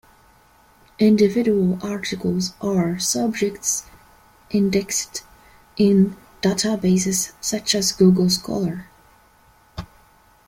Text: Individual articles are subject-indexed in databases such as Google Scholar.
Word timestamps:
Individual 0.97 1.77
articles 1.85 2.55
are 2.59 2.97
subject-indexed 2.97 5.21
in 5.77 6.17
databases 6.41 7.33
such 7.39 7.75
as 7.75 7.91
Google 7.91 8.27
Scholar. 8.31 8.87